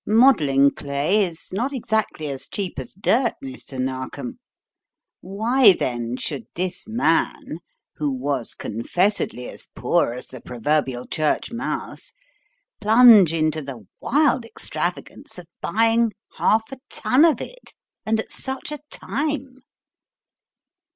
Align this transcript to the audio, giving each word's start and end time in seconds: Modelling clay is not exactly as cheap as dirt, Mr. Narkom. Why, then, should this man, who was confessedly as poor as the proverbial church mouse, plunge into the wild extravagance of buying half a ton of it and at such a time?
Modelling 0.07 0.71
clay 0.71 1.25
is 1.25 1.49
not 1.53 1.71
exactly 1.71 2.27
as 2.27 2.47
cheap 2.47 2.79
as 2.79 2.95
dirt, 2.99 3.35
Mr. 3.43 3.79
Narkom. 3.79 4.39
Why, 5.19 5.73
then, 5.73 6.17
should 6.17 6.47
this 6.55 6.87
man, 6.87 7.59
who 7.97 8.09
was 8.09 8.55
confessedly 8.55 9.47
as 9.47 9.67
poor 9.75 10.15
as 10.15 10.29
the 10.29 10.41
proverbial 10.41 11.05
church 11.05 11.51
mouse, 11.51 12.13
plunge 12.79 13.31
into 13.31 13.61
the 13.61 13.85
wild 14.01 14.43
extravagance 14.43 15.37
of 15.37 15.45
buying 15.61 16.13
half 16.37 16.71
a 16.71 16.79
ton 16.89 17.23
of 17.23 17.39
it 17.39 17.75
and 18.03 18.19
at 18.19 18.31
such 18.31 18.71
a 18.71 18.79
time? 18.89 19.57